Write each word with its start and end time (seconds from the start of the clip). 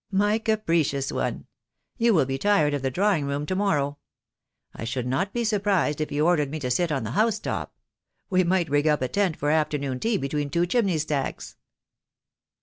"My 0.09 0.39
capricious 0.39 1.11
one. 1.11 1.45
You 1.99 2.15
will 2.15 2.25
be 2.25 2.39
tired 2.39 2.73
of 2.73 2.81
the 2.81 2.89
drawing 2.89 3.25
room 3.27 3.45
to 3.45 3.55
morrow. 3.55 3.99
I 4.73 4.83
should 4.83 5.05
not 5.05 5.31
be 5.31 5.43
surprised 5.43 6.01
if 6.01 6.11
you 6.11 6.25
ordered 6.25 6.49
me 6.49 6.59
to 6.61 6.71
sit 6.71 6.91
on 6.91 7.03
the 7.03 7.11
housetop. 7.11 7.71
We 8.27 8.43
might 8.43 8.71
rig 8.71 8.87
up 8.87 9.03
a 9.03 9.07
tent 9.07 9.37
for 9.37 9.51
afternoon 9.51 9.99
tea 9.99 10.17
between 10.17 10.49
two 10.49 10.65
chimney 10.65 10.97
stacks." 10.97 11.55